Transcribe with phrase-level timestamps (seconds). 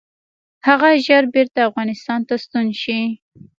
[0.67, 2.99] هغه ژر بیرته افغانستان ته ستون شي.